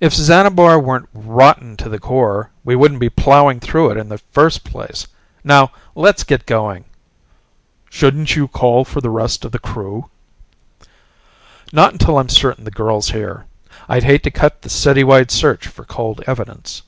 "If 0.00 0.12
Xanabar 0.12 0.78
weren't 0.78 1.08
rotten 1.14 1.78
to 1.78 1.88
the 1.88 1.98
core, 1.98 2.50
we 2.62 2.76
wouldn't 2.76 3.00
be 3.00 3.08
plowing 3.08 3.58
through 3.58 3.88
it 3.90 3.96
in 3.96 4.10
the 4.10 4.18
first 4.18 4.64
place. 4.64 5.06
Now, 5.42 5.70
let's 5.94 6.24
get 6.24 6.44
going." 6.44 6.84
"Shouldn't 7.88 8.36
you 8.36 8.48
call 8.48 8.84
for 8.84 9.00
the 9.00 9.08
rest 9.08 9.46
of 9.46 9.52
the 9.52 9.58
crew?" 9.58 10.10
"Not 11.72 11.92
until 11.94 12.18
I'm 12.18 12.28
certain 12.28 12.64
the 12.64 12.70
girl's 12.70 13.12
here. 13.12 13.46
I'd 13.88 14.04
hate 14.04 14.22
to 14.24 14.30
cut 14.30 14.60
the 14.60 14.68
city 14.68 15.02
wide 15.02 15.30
search 15.30 15.68
for 15.68 15.86
cold 15.86 16.22
evidence." 16.26 16.82